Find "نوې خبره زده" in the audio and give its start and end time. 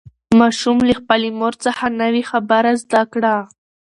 2.01-3.01